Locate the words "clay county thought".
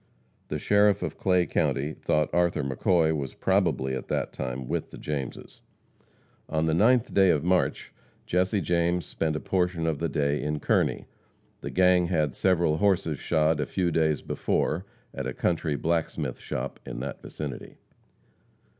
1.19-2.33